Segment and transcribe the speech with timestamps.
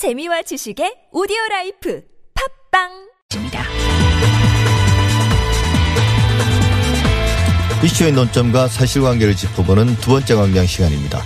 [0.00, 2.02] 재미와 지식의 오디오 라이프
[2.70, 2.88] 팟빵
[3.34, 3.62] 입니다.
[7.84, 11.22] 이슈의 논점과 사실관계를 짚어보는 두 번째 광장 시간입니다.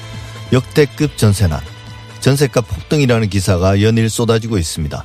[0.52, 1.60] 역대급 전세난,
[2.18, 5.04] 전세값 폭등이라는 기사가 연일 쏟아지고 있습니다.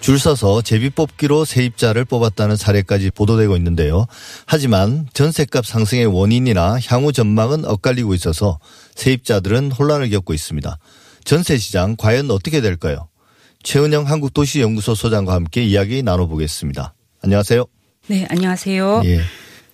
[0.00, 4.06] 줄 서서 제비 뽑기로 세입자를 뽑았다는 사례까지 보도되고 있는데요.
[4.44, 8.58] 하지만 전세값 상승의 원인이나 향후 전망은 엇갈리고 있어서
[8.94, 10.78] 세입자들은 혼란을 겪고 있습니다.
[11.26, 13.08] 전세 시장 과연 어떻게 될까요?
[13.64, 16.94] 최은영 한국도시연구소 소장과 함께 이야기 나눠보겠습니다.
[17.20, 17.64] 안녕하세요.
[18.06, 19.02] 네, 안녕하세요.
[19.04, 19.20] 예.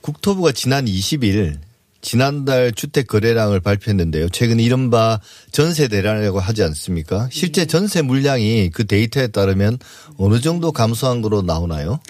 [0.01, 1.59] 국토부가 지난 20일
[2.01, 4.31] 지난달 주택 거래량을 발표했는데요.
[4.31, 5.21] 최근 이른바
[5.53, 7.29] 전세 대란이라고 하지 않습니까?
[7.31, 9.79] 실제 전세 물량이 그 데이터에 따르면
[10.17, 12.01] 어느 정도 감소한 거로 나오나요?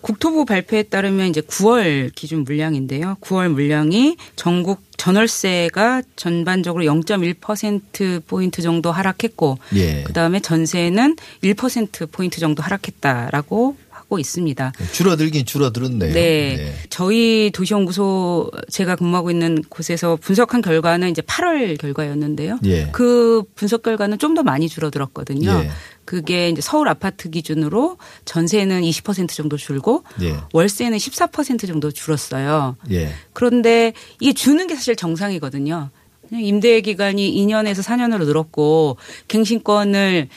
[0.00, 3.16] 국토부 발표에 따르면 이제 9월 기준 물량인데요.
[3.20, 10.02] 9월 물량이 전국 전월세가 전반적으로 0.1% 포인트 정도 하락했고 예.
[10.02, 14.72] 그다음에 전세는 1% 포인트 정도 하락했다라고 하고 있습니다.
[14.92, 16.12] 줄어들긴 줄어들었네요.
[16.12, 16.74] 네.
[16.90, 22.58] 저희 도시연구소 제가 근무하고 있는 곳에서 분석한 결과는 이제 8월 결과였는데요.
[22.64, 22.88] 예.
[22.92, 25.50] 그 분석 결과는 좀 더 많이 줄어들었거든요.
[25.64, 25.70] 예.
[26.10, 30.34] 그게 이제 서울 아파트 기준으로 전세는 20% 정도 줄고 예.
[30.52, 32.74] 월세는 14% 정도 줄었어요.
[32.90, 33.12] 예.
[33.32, 35.90] 그런데 이게 주는 게 사실 정상이거든요.
[36.32, 38.96] 임대 기간이 2년에서 4년으로 늘었고
[39.28, 40.28] 갱신권을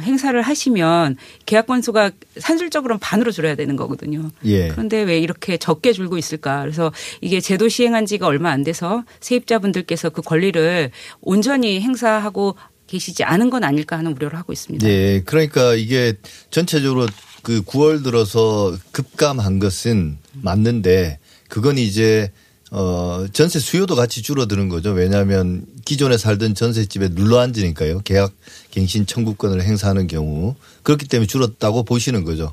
[0.00, 4.30] 행사를 하시면 계약 건수가 산술적으로는 반으로 줄어야 되는 거거든요.
[4.44, 4.68] 예.
[4.68, 6.60] 그런데 왜 이렇게 적게 줄고 있을까?
[6.60, 12.54] 그래서 이게 제도 시행한 지가 얼마 안 돼서 세입자분들께서 그 권리를 온전히 행사하고
[12.86, 14.86] 계시지 않은 건 아닐까 하는 우려를 하고 있습니다.
[14.86, 15.22] 예.
[15.24, 16.14] 그러니까 이게
[16.50, 17.06] 전체적으로
[17.42, 22.32] 그 9월 들어서 급감한 것은 맞는데 그건 이제
[22.72, 24.90] 어 전세 수요도 같이 줄어드는 거죠.
[24.90, 28.00] 왜냐하면 기존에 살던 전세집에 눌러 앉으니까요.
[28.00, 28.32] 계약
[28.72, 32.52] 갱신 청구권을 행사하는 경우 그렇기 때문에 줄었다고 보시는 거죠.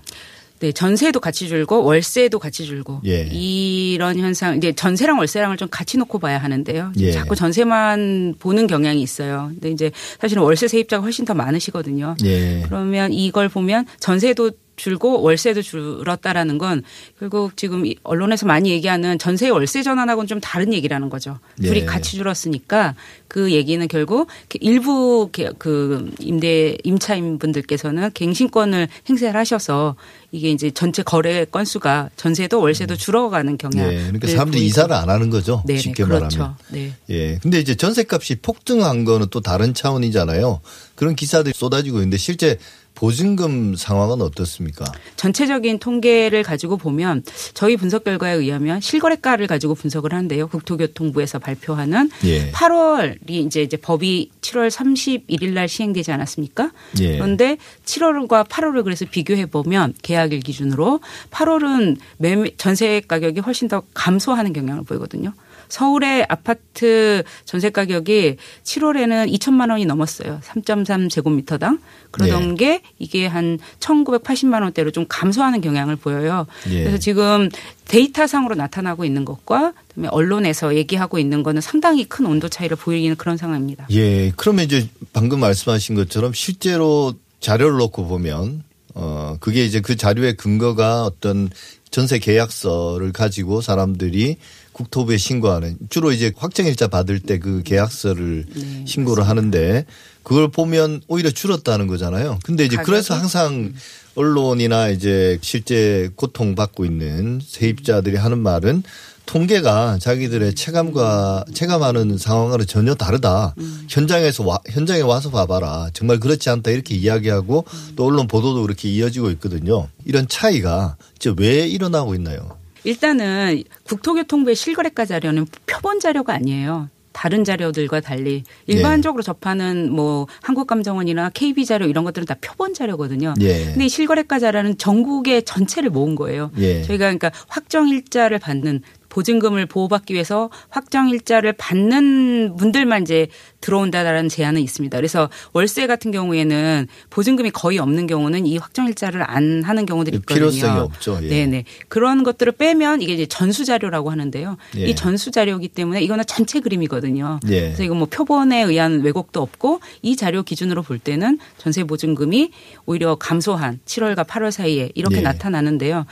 [0.64, 3.24] 네, 전세도 같이 줄고 월세도 같이 줄고 예.
[3.34, 6.94] 이런 현상 이제 전세랑 월세랑을 좀 같이 놓고 봐야 하는데요.
[7.00, 7.12] 예.
[7.12, 9.50] 자꾸 전세만 보는 경향이 있어요.
[9.52, 12.16] 근데 이제 사실은 월세 세입자가 훨씬 더 많으시거든요.
[12.24, 12.62] 예.
[12.66, 16.84] 그러면 이걸 보면 전세도 줄고 월세도 줄었다라는 건
[17.20, 21.40] 결국 지금 이 언론에서 많이 얘기하는 전세 월세 전환하고는 좀 다른 얘기라는 거죠.
[21.62, 21.86] 둘이 예.
[21.86, 22.96] 같이 줄었으니까
[23.28, 24.28] 그 얘기는 결국
[24.60, 29.96] 일부 그 임대 임차인 분들께서는 갱신권을 행사를 하셔서
[30.32, 33.92] 이게 이제 전체 거래 건수가 전세도 월세도 줄어가는 경향.
[33.92, 33.98] 예.
[33.98, 35.64] 그러니까 사람들이 이사를 안 하는 거죠.
[35.66, 36.40] 네, 쉽게 그렇죠.
[36.40, 36.58] 말하면.
[36.70, 36.94] 네.
[37.10, 37.38] 예.
[37.42, 40.62] 근데 이제 전세값이 폭등한 거는 또 다른 차원이잖아요.
[40.96, 42.58] 그런 기사들이 쏟아지고 있는데 실제
[43.04, 44.86] 보증금 상황은 어떻습니까?
[45.18, 50.48] 전체적인 통계를 가지고 보면 저희 분석 결과에 의하면 실거래가를 가지고 분석을 하는데요.
[50.48, 52.50] 국토교통부에서 발표하는 예.
[52.52, 56.72] 8월이 이제 이제 법이 7월 31일 날 시행되지 않았습니까?
[57.02, 57.18] 예.
[57.18, 64.54] 그런데 7월과 8월을 그래서 비교해 보면 계약일 기준으로 8월은 매매 전세 가격이 훨씬 더 감소하는
[64.54, 65.34] 경향을 보이거든요.
[65.74, 70.40] 서울의 아파트 전세 가격이 7월에는 2천만 원이 넘었어요.
[70.44, 71.80] 3.3 제곱미터당.
[72.12, 72.56] 그러던 네.
[72.56, 76.46] 게 이게 한 1,980만 원대로 좀 감소하는 경향을 보여요.
[76.70, 76.82] 예.
[76.82, 77.50] 그래서 지금
[77.88, 83.38] 데이터상으로 나타나고 있는 것과 그다음에 언론에서 얘기하고 있는 거는 상당히 큰 온도 차이를 보이는 그런
[83.38, 83.88] 상황입니다.
[83.90, 84.32] 예.
[84.36, 88.64] 그러면 이제 방금 말씀하신 것처럼 실제로 자료를 놓고 보면
[88.94, 91.50] 어 그게 이제 그 자료의 근거가 어떤
[91.90, 94.38] 전세 계약서를 가지고 사람들이
[94.74, 99.86] 국토부에 신고하는 주로 이제 확정일자 받을 때 그 계약서를 네, 신고를 하는데
[100.24, 102.40] 그걸 보면 오히려 줄었다는 거잖아요.
[102.44, 103.14] 근데 이제 그래서?
[103.16, 103.74] 항상
[104.16, 108.84] 언론이나 이제 실제 고통받고 있는 세입자들이 하는 말은
[109.26, 113.56] 통계가 자기들의 체감과 체감하는 상황과는 전혀 다르다.
[113.90, 115.90] 현장에서 와, 현장에 와서 봐봐라.
[115.94, 119.88] 정말 그렇지 않다 이렇게 이야기하고 또 언론 보도도 그렇게 이어지고 있거든요.
[120.06, 122.58] 이런 차이가 이제 왜 일어나고 있나요?
[122.84, 126.90] 일단은 국토교통부의 실거래가 자료는 표본 자료가 아니에요.
[127.14, 133.36] 다른 자료들과 달리 일반적으로 접하는 뭐 한국감정원이나 KB 자료 이런 것들은 다 표본 자료거든요.
[133.40, 133.66] 예.
[133.66, 136.52] 근데 이 실거래가 자료는 전국의 전체를 모은 거예요.
[136.58, 136.82] 예.
[136.82, 138.82] 저희가 그러니까 확정 일자를 받는
[139.14, 143.28] 보증금을 보호받기 위해서 확정 일자를 받는 분들만 이제
[143.62, 144.98] 들어온다라는 제한은 있습니다.
[144.98, 150.50] 그래서 월세 같은 경우에는 보증금이 거의 없는 경우는 이 확정 일자를 안 하는 경우들이 있거든요.
[150.50, 151.20] 필요성이 없죠.
[151.22, 151.28] 예.
[151.28, 151.66] 네네.
[151.90, 154.58] 그런 것들을 빼면 이게 이제 전수 자료라고 하는데요.
[154.78, 154.86] 예.
[154.88, 157.40] 이 전수 자료이기 때문에 이거는 전체 그림이거든요.
[157.50, 157.62] 예.
[157.62, 162.50] 그래서 이거 뭐 표본에 의한 왜곡도 없고 이 자료 기준으로 볼 때는 전세 보증금이
[162.88, 165.22] 오히려 감소한 7월과 8월 사이에 이렇게 예.
[165.22, 166.08] 나타나는데요.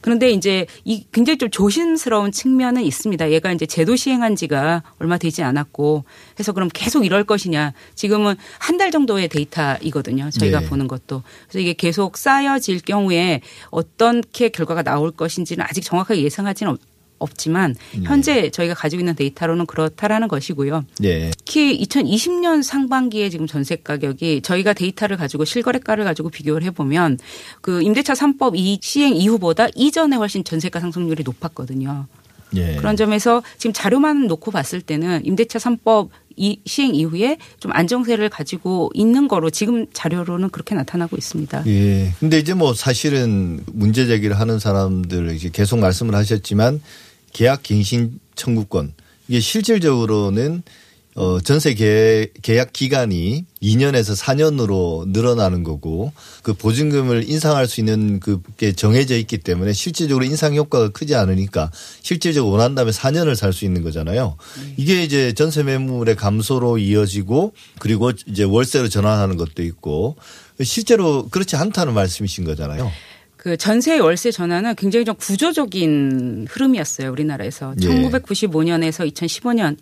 [0.00, 3.30] 그런데 이제 이 굉장히 좀 조심스러운 측면은 있습니다.
[3.30, 6.04] 얘가 이제 제도 시행한 지가 얼마 되지 않았고
[6.38, 7.72] 해서 그럼 계속 이럴 것이냐.
[7.94, 10.30] 지금은 한 달 정도의 데이터이거든요.
[10.30, 10.68] 저희가 네.
[10.68, 11.24] 보는 것도.
[11.48, 13.40] 그래서 이게 계속 쌓여질 경우에
[13.70, 16.76] 어떻게 결과가 나올 것인지는 아직 정확하게 예상하지는
[17.18, 18.00] 없- 없지만 네.
[18.04, 20.84] 현재 저희가 가지고 있는 데이터로는 그렇다라는 것이고요.
[21.04, 21.30] 예.
[21.38, 27.18] 특히 2020년 상반기에 지금 전세 가격이 저희가 데이터를 가지고 실거래가를 가지고 비교를 해보면
[27.60, 32.06] 그 임대차 3법 이 시행 이후보다 이전에 훨씬 전세가 상승률이 높았거든요.
[32.56, 32.76] 예.
[32.76, 36.08] 그런 점에서 지금 자료만 놓고 봤을 때는 임대차 3법
[36.40, 41.64] 이 시행 이후에 좀 안정세를 가지고 있는 거로 지금 자료로는 그렇게 나타나고 있습니다.
[41.66, 42.12] 예.
[42.20, 46.80] 근데 이제 뭐 사실은 문제 제기를 하는 사람들 이제 계속 말씀을 하셨지만
[47.32, 48.92] 계약 갱신 청구권
[49.28, 50.62] 이게 실질적으로는
[51.14, 56.12] 어 전세 계- 계약 기간이 2년에서 4년으로 늘어나는 거고
[56.44, 61.72] 그 보증금을 인상할 수 있는 그게 정해져 있기 때문에 실질적으로 인상 효과가 크지 않으니까
[62.02, 64.36] 실질적으로 원한다면 4년을 살 수 있는 거잖아요.
[64.76, 70.14] 이게 이제 전세 매물의 감소로 이어지고 그리고 이제 월세로 전환하는 것도 있고
[70.62, 72.92] 실제로 그렇지 않다는 말씀이신 거잖아요.
[73.48, 77.86] 그 전세 월세 전환은 굉장히 좀 구조적인 흐름이었어요 우리나라에서 예.
[77.86, 79.78] 1995년에서 2015년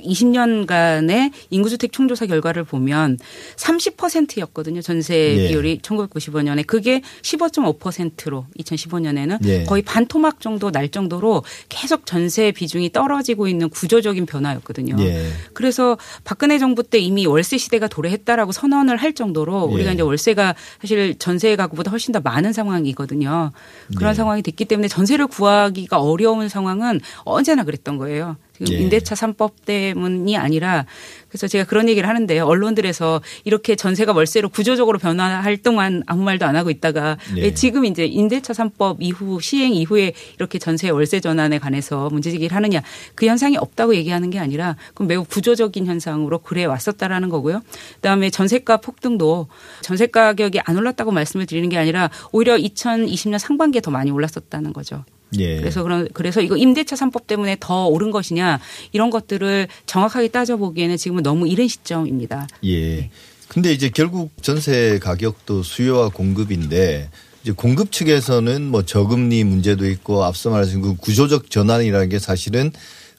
[0.00, 3.18] 20년간의 인구주택 총조사 결과를 보면
[3.56, 4.82] 30%였거든요.
[4.82, 5.48] 전세 예.
[5.48, 9.64] 비율이 1995년에 그게 15.5%로 2015년에는 예.
[9.64, 14.96] 거의 반토막 정도 날 정도로 계속 전세 비중이 떨어지고 있는 구조적인 변화였거든요.
[15.00, 15.26] 예.
[15.52, 19.74] 그래서 박근혜 정부 때 이미 월세 시대가 도래했다라고 선언을 할 정도로 예.
[19.74, 23.52] 우리가 이제 월세가 사실 전세 가구보다 훨씬 더 많은 상황이거든요.
[23.96, 24.14] 그런 네.
[24.14, 28.36] 상황이 됐기 때문에 전세를 구하기가 어려운 상황은 언제나 그랬던 거예요.
[28.64, 28.82] 지금 예.
[28.82, 30.86] 임대차 3법 때문이 아니라
[31.28, 32.44] 그래서 제가 그런 얘기를 하는데요.
[32.44, 37.42] 언론들에서 이렇게 전세가 월세로 구조적으로 변화할 동안 아무 말도 안 하고 있다가 네.
[37.42, 42.82] 왜 지금 이제 임대차 3법 이후 시행 이후에 이렇게 전세 월세 전환에 관해서 문제제기를 하느냐
[43.14, 47.62] 그 현상이 없다고 얘기하는 게 아니라 그건 매우 구조적인 현상으로 그래 왔었다라는 거고요.
[47.96, 49.48] 그다음에 전세가 폭등도
[49.80, 55.04] 전세 가격이 안 올랐다고 말씀을 드리는 게 아니라 오히려 2020년 상반기에 더 많이 올랐었다는 거죠.
[55.38, 55.56] 예.
[55.56, 58.60] 그래서 그런 그래서 이거 임대차 3법 때문에 더 오른 것이냐
[58.92, 62.48] 이런 것들을 정확하게 따져보기에는 지금은 너무 이른 시점입니다.
[62.64, 63.10] 예.
[63.48, 67.10] 근데 이제 결국 전세 가격도 수요와 공급인데
[67.42, 72.70] 이제 공급 측에서는 뭐 저금리 문제도 있고 앞서 말하신 그 구조적 전환이라는 게 사실은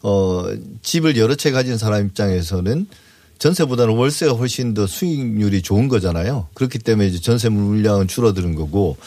[0.02, 0.46] 어
[0.82, 2.88] 집을 여러 채 가진 사람 입장에서는
[3.40, 6.48] 전세보다는 월세가 훨씬 더 수익률이 좋은 거잖아요.
[6.54, 8.98] 그렇기 때문에 이제 전세 물량은 줄어드는 거고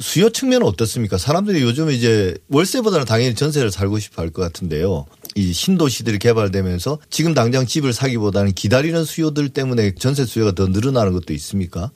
[0.00, 1.18] 수요 측면은 어떻습니까?
[1.18, 5.06] 사람들이 요즘 이제 월세보다는 당연히 전세를 살고 싶어 할 것 같은데요.
[5.36, 11.32] 이 신도시들이 개발되면서 지금 당장 집을 사기보다는 기다리는 수요들 때문에 전세 수요가 더 늘어나는 것도
[11.34, 11.90] 있습니까?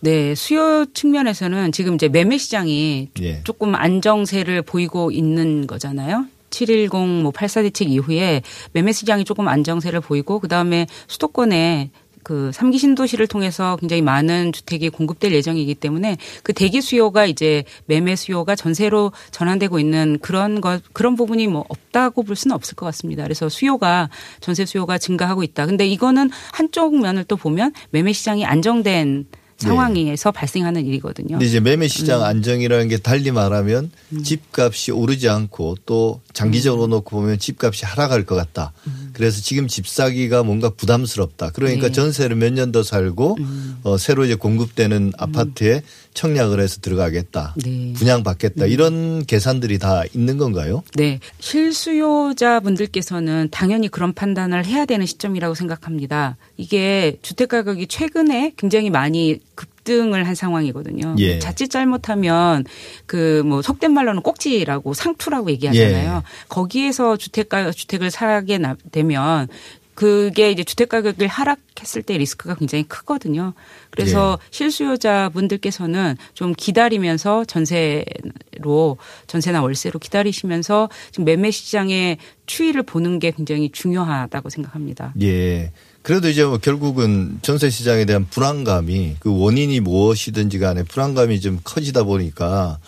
[0.00, 3.40] 네, 수요 측면에서는 지금 이제 매매 시장이 예.
[3.44, 6.26] 조금 안정세를 보이고 있는 거잖아요.
[6.50, 11.90] 710, 뭐 84 대책 이후에 매매 시장이 조금 안정세를 보이고 그다음에 수도권에
[12.26, 18.16] 그 3기 신도시를 통해서 굉장히 많은 주택이 공급될 예정이기 때문에 그 대기 수요가 이제 매매
[18.16, 23.22] 수요가 전세로 전환되고 있는 그런 것 그런 부분이 뭐 없다고 볼 수는 없을 것 같습니다.
[23.22, 25.66] 그래서 수요가 전세 수요가 증가하고 있다.
[25.66, 29.26] 근데 이거는 한쪽 면을 또 보면 매매 시장이 안정된
[29.56, 31.38] 상황에서 발생하는 일이거든요.
[31.40, 32.24] 이제 매매 시장 음.
[32.26, 33.90] 안정이라는 게 달리 말하면
[34.22, 36.28] 집값이 오르지 않고 또 음.
[36.32, 38.72] 장기적으로 놓고 보면 집값이 하락할 것 같다.
[39.16, 41.48] 그래서 지금 집 사기가 뭔가 부담스럽다.
[41.52, 41.92] 그러니까 네.
[41.92, 43.78] 전세를 몇 년 더 살고 음.
[43.82, 45.80] 어, 새로 이제 공급되는 아파트에
[46.12, 47.54] 청약을 해서 들어가겠다.
[47.56, 47.70] 네.
[47.70, 47.94] 음.
[47.96, 48.66] 분양받겠다.
[48.66, 50.82] 이런 계산들이 다 있는 건가요?
[50.96, 51.18] 네.
[51.40, 56.36] 실수요자분들께서는 당연히 그런 판단을 해야 되는 시점이라고 생각합니다.
[56.58, 61.14] 이게 주택 가격이 최근에 굉장히 많이 급 등을 한 상황이거든요.
[61.18, 61.38] 예.
[61.38, 62.64] 자칫 잘못하면
[63.06, 66.16] 그 뭐 속된 말로는 꼭지라고 상투라고 얘기하잖아요.
[66.16, 66.22] 예.
[66.48, 69.46] 거기에서 주택가 주택을 사게 나- 되면
[69.94, 73.54] 그게 이제 주택 가격이 하락했을 때 리스크가 굉장히 크거든요.
[73.90, 74.46] 그래서 예.
[74.50, 83.70] 실수요자 분들께서는 좀 기다리면서 전세로 전세나 월세로 기다리시면서 지금 매매 시장의 추이를 보는 게 굉장히
[83.70, 85.14] 중요하다고 생각합니다.
[85.22, 85.72] 예.
[86.06, 92.04] 그래도 이제 뭐 결국은 전세 시장에 대한 불안감이 그 원인이 무엇이든지 간에 불안감이 좀 커지다
[92.04, 92.78] 보니까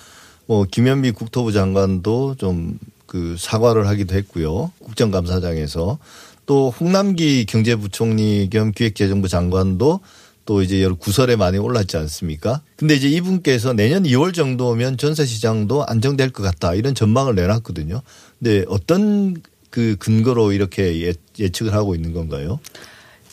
[0.47, 4.71] 뭐 김현미 국토부 장관도 좀 그 사과를 하기도 했고요.
[4.81, 5.99] 국정감사장에서
[6.47, 10.01] 또 홍남기 경제부총리 겸 기획재정부 장관도
[10.45, 12.63] 또 이제 여러 구설에 많이 올랐지 않습니까?
[12.77, 18.03] 근데 이제 이분께서 내년 2월 정도면 전세 시장도 안정될 것 같다 이런 전망을 내놨거든요.
[18.39, 19.37] 근데 어떤
[19.71, 22.61] 그 근거로 이렇게 예, 예측을 하고 있는 건가요?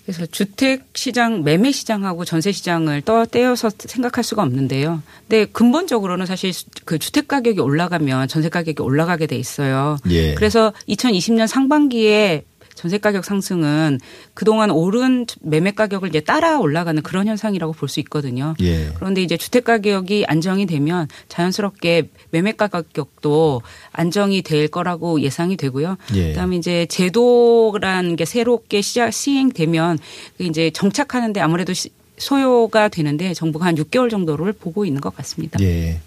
[0.06, 5.02] 그래서 주택 시장, 매매 시장하고 전세 시장을 떠 떼어서 생각할 수가 없는데요.
[5.28, 6.52] 근데 근본적으로는 사실
[6.86, 9.98] 그 주택 가격이 올라가면 전세 가격이 올라가게 돼 있어요.
[10.12, 10.36] 예.
[10.36, 12.44] 그래서 2020년 상반기에
[12.76, 14.00] 전세 가격 상승은
[14.34, 18.54] 그동안 오른 매매 가격을 이제 따라 올라가는 그런 현상이라고 볼 수 있거든요.
[18.62, 18.90] 예.
[18.96, 23.62] 그런데 이제 주택 가격이 안정이 되면 자연스럽게 매매 가격도
[23.94, 25.98] 안정이 될 거라고 예상이 되고요.
[26.16, 26.30] 예.
[26.30, 30.00] 그다음에 이제 제도라는 게 새롭게 시작 시행되면
[30.38, 35.60] 그 이제 정착하는데 아무래도 시- 소요가 되는데 정부가 한 6개월 정도를 보고 있는 것 같습니다.
[35.62, 36.00] 예.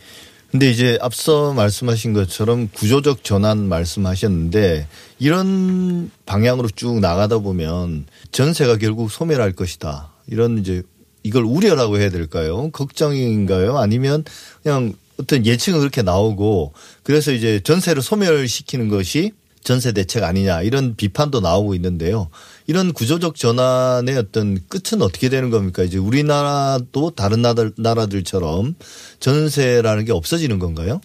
[0.50, 4.86] 근데 이제 앞서 말씀하신 것처럼 구조적 전환 말씀하셨는데
[5.18, 10.10] 이런 방향으로 쭉 나가다 보면 전세가 결국 소멸할 것이다.
[10.26, 10.82] 이런 이제
[11.22, 12.70] 이걸 우려라고 해야 될까요?
[12.70, 13.76] 걱정인가요?
[13.76, 14.24] 아니면
[14.62, 21.40] 그냥 어떤 예측은 그렇게 나오고 그래서 이제 전세를 소멸시키는 것이 전세 대책 아니냐 이런 비판도
[21.40, 22.30] 나오고 있는데요.
[22.68, 25.82] 이런 구조적 전환의 어떤 끝은 어떻게 되는 겁니까?
[25.82, 28.74] 이제 우리나라도 다른 나라- 나라들처럼
[29.20, 31.00] 전세라는 게 없어지는 건가요?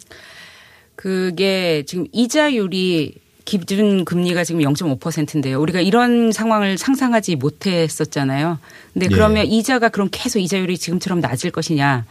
[0.98, 3.16] 그게 지금 이자율이
[3.46, 5.60] 기준 금리가 지금 0.5%인데요.
[5.62, 8.60] 우리가 이런 상황을 상상하지 못했었잖아요.
[8.94, 9.10] 근데 예.
[9.10, 12.06] 그러면 이자가 그럼 계속 이자율이 지금처럼 낮을 것이냐?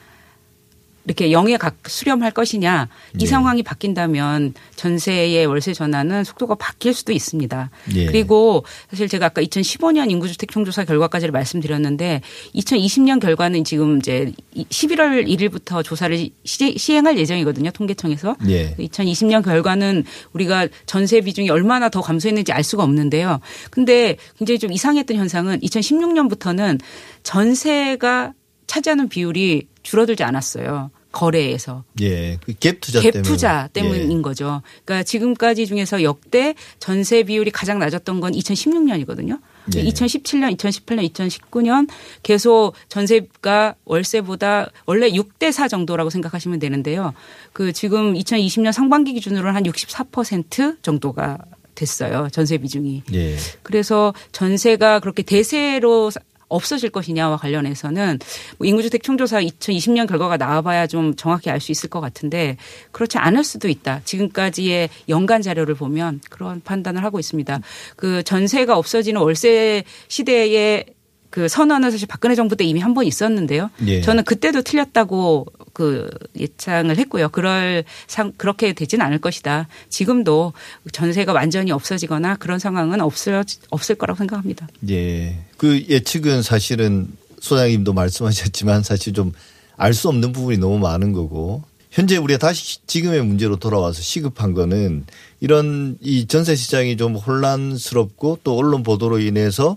[1.04, 3.26] 이렇게 영에 각 수렴할 것이냐 이 예.
[3.26, 7.70] 상황이 바뀐다면 전세의 월세 전환은 속도가 바뀔 수도 있습니다.
[7.96, 8.06] 예.
[8.06, 12.20] 그리고 사실 제가 아까 2015년 인구주택 총조사 결과까지를 말씀드렸는데
[12.54, 17.70] 2020년 결과는 지금 이제 11월 1일부터 조사를 시- 시행할 예정이거든요.
[17.72, 18.36] 통계청에서.
[18.48, 18.74] 예.
[18.78, 20.04] 2020년 결과는
[20.34, 23.40] 우리가 전세 비중이 얼마나 더 감소했는지 알 수가 없는데요.
[23.70, 26.78] 근데 굉장히 좀 이상했던 현상은 2016년부터는
[27.24, 28.32] 전세가
[28.72, 30.90] 차지하는 비율이 줄어들지 않았어요.
[31.12, 31.84] 거래에서.
[32.00, 32.38] 예.
[32.42, 33.22] 그 갭 투자 갭 때문에.
[33.22, 34.22] 투자 때문인 예.
[34.22, 34.62] 거죠.
[34.86, 39.38] 그러니까 지금까지 중에서 역대 전세 비율이 가장 낮았던 건 2016년이거든요.
[39.76, 39.84] 예.
[39.84, 41.86] 2017년, 2018년, 2019년
[42.22, 47.12] 계속 전세가 월세보다 원래 6대 4 정도라고 생각하시면 되는데요.
[47.52, 51.36] 그 지금 2020년 상반기 기준으로는 한 64% 정도가
[51.74, 52.28] 됐어요.
[52.32, 53.02] 전세 비중이.
[53.12, 53.36] 예.
[53.62, 56.20] 그래서 전세가 그렇게 대세로 사-
[56.52, 58.18] 없어질 것이냐와 관련해서는
[58.58, 62.56] 뭐 인구주택 총조사 2020년 결과가 나와봐야 좀 정확히 알 수 있을 것 같은데
[62.90, 64.00] 그렇지 않을 수도 있다.
[64.04, 67.60] 지금까지의 연간 자료를 보면 그런 판단을 하고 있습니다.
[67.96, 70.86] 그 전세가 없어지는 월세 시대의
[71.32, 73.70] 그 선언은 사실 박근혜 정부 때 이미 한 번 있었는데요.
[73.86, 74.02] 예.
[74.02, 76.08] 저는 그때도 틀렸다고 그
[76.38, 77.30] 예상을 했고요.
[77.30, 79.66] 그럴 상 그렇게 되진 않을 것이다.
[79.88, 80.52] 지금도
[80.92, 84.68] 전세가 완전히 없어지거나 그런 상황은 없을 없을 거라고 생각합니다.
[84.90, 85.38] 예.
[85.56, 87.08] 그 예측은 사실은
[87.40, 89.32] 소장님도 말씀하셨지만 사실 좀
[89.78, 95.06] 알 수 없는 부분이 너무 많은 거고 현재 우리가 다시 지금의 문제로 돌아와서 시급한 거는
[95.40, 99.76] 이런 이 전세 시장이 좀 혼란스럽고 또 언론 보도로 인해서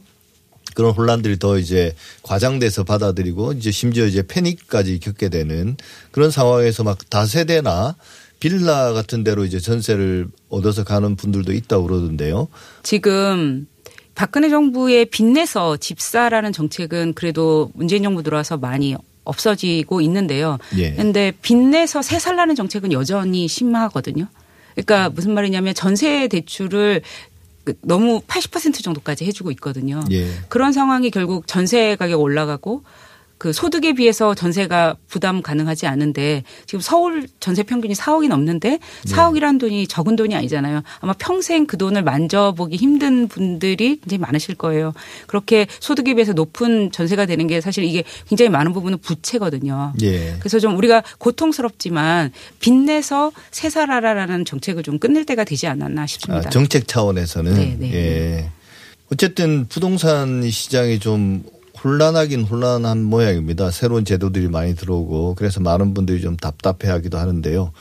[0.75, 5.75] 그런 혼란들이 더 이제 과장돼서 받아들이고 이제 심지어 이제 패닉까지 겪게 되는
[6.11, 7.95] 그런 상황에서 막 다세대나
[8.39, 12.49] 빌라 같은 데로 이제 전세를 얻어서 가는 분들도 있다고 그러던데요.
[12.83, 13.65] 지금
[14.13, 20.59] 박근혜 정부의 빚내서 집사라는 정책은 그래도 문재인 정부 들어와서 많이 없어지고 있는데요.
[20.77, 20.91] 예.
[20.91, 24.27] 그런데 빚내서 세 살라는 정책은 여전히 심하거든요.
[24.75, 27.34] 그러니까 무슨 말이냐면 전세 대출을 그
[27.81, 30.03] 너무 80% 정도까지 해주고 있거든요.
[30.11, 30.27] 예.
[30.49, 32.83] 그런 상황이 결국 전세 가격 올라가고
[33.37, 39.87] 그 소득에 비해서 전세가 부담 가능하지 않은데 지금 서울 전세 평균이 4억이 넘는데 4억이라는 돈이
[39.87, 40.81] 적은 돈이 아니잖아요.
[40.99, 44.93] 아마 평생 그 돈을 만져보기 힘든 분들이 굉장히 많으실 거예요.
[45.27, 49.93] 그렇게 소득에 비해서 높은 전세가 되는 게 사실 이게 굉장히 많은 부분은 부채거든요.
[50.01, 50.35] 예.
[50.39, 56.47] 그래서 좀 우리가 고통스럽지만 빚내서 세살하라라는 정책을 좀 끝낼 때가 되지 않았나 싶습니다.
[56.47, 57.93] 아, 정책 차원에서는 네, 네.
[57.93, 58.51] 예.
[59.11, 61.43] 어쨌든 부동산 시장이 좀
[61.83, 63.71] 혼란하긴 혼란한 모양입니다.
[63.71, 67.71] 새로운 제도들이 많이 들어오고 그래서 많은 분들이 좀 답답해하기도 하는데요.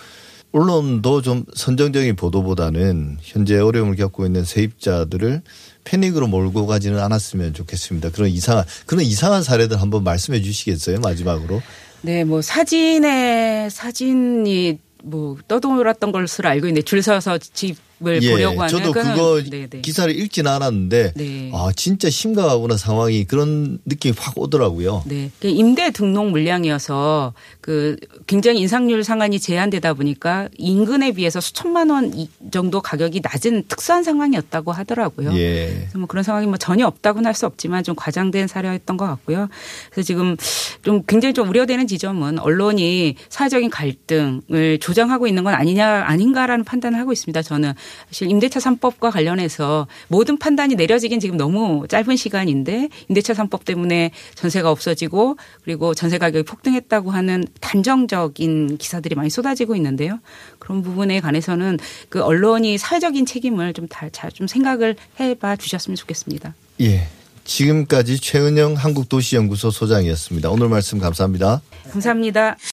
[0.52, 5.42] 언론도 좀 선정적인 보도보다는 현재 어려움을 겪고 있는 세입자들을
[5.82, 8.10] 패닉으로 몰고 가지는 않았으면 좋겠습니다.
[8.10, 11.00] 그런 이상한 그런 이상한 사례들 한번 말씀해 주시겠어요?
[11.00, 11.60] 마지막으로.
[12.02, 18.68] 네, 뭐 사진에 사진이 뭐 떠돌았던 것으로 알고 있는데 줄 서서 집을 보려고 하는 예,
[18.82, 19.80] 저도 그거 네, 네.
[19.80, 21.50] 기사를 읽지는 않았는데 네.
[21.54, 25.04] 아 진짜 심각하구나 상황이 그런 느낌이 확 오더라고요.
[25.06, 25.30] 네.
[25.40, 27.96] 그 임대 등록 물량이어서 그
[28.26, 34.72] 굉장히 인상률 상한이 제한되다 보니까 인근에 비해서 수천만 원 이- 정도 가격이 낮은 특수한 상황이었다고
[34.72, 35.32] 하더라고요.
[35.36, 35.66] 예.
[35.80, 39.48] 그래서 뭐 그런 상황이 뭐 전혀 없다고는 할 수 없지만 좀 과장된 사례였던 것 같고요.
[39.90, 40.36] 그래서 지금
[40.82, 47.12] 좀 굉장히 좀 우려되는 지점은 언론이 사회적인 갈등을 조장하고 있는 건 아니냐 아닌가라는 판단을 하고
[47.12, 47.42] 있습니다.
[47.42, 47.72] 저는
[48.08, 54.70] 사실 임대차 3법과 관련해서 모든 판단이 내려지긴 지금 너무 짧은 시간인데 임대차 3법 때문에 전세가
[54.70, 60.18] 없어지고 그리고 전세 가격이 폭등했다고 하는 단정적인 기사들이 많이 쏟아지고 있는데요.
[60.58, 66.54] 그런 부분에 관해서는 그 언론이 사회적인 책임을 좀 잘 좀 생각을 해봐 주셨으면 좋겠습니다.
[66.80, 67.06] 예.
[67.44, 70.50] 지금까지 최은영 한국도시연구소 소장이었습니다.
[70.50, 71.60] 오늘 말씀 감사합니다.
[71.90, 72.56] 감사합니다.